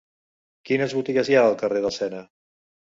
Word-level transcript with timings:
Quines 0.69 0.97
botigues 1.01 1.31
hi 1.33 1.37
ha 1.39 1.45
al 1.53 1.57
carrer 1.63 1.85
del 1.87 1.97
Sena? 2.03 2.27